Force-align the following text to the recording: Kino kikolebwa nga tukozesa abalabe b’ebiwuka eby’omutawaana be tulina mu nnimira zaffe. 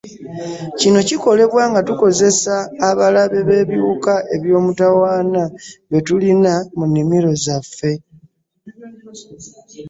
Kino 0.79 0.99
kikolebwa 1.07 1.63
nga 1.71 1.81
tukozesa 1.87 2.55
abalabe 2.89 3.39
b’ebiwuka 3.47 4.13
eby’omutawaana 4.35 5.41
be 5.89 5.99
tulina 6.07 6.53
mu 6.77 6.83
nnimira 6.89 7.31
zaffe. 7.43 7.91